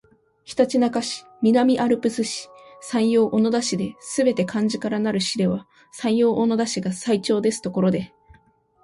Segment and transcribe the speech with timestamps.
[0.45, 2.49] ひたちなか市、南アルプス市、
[2.81, 8.11] 山陽小野田市ですべて漢字からなる市では山陽小野田市が最長ですところで